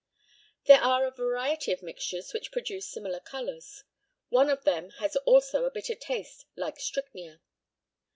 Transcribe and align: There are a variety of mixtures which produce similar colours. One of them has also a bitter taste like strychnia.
There 0.63 0.79
are 0.81 1.05
a 1.05 1.11
variety 1.11 1.71
of 1.71 1.83
mixtures 1.83 2.33
which 2.33 2.51
produce 2.51 2.87
similar 2.87 3.19
colours. 3.19 3.83
One 4.29 4.49
of 4.49 4.63
them 4.63 4.89
has 4.97 5.15
also 5.27 5.65
a 5.65 5.69
bitter 5.69 5.93
taste 5.93 6.47
like 6.55 6.79
strychnia. 6.79 7.39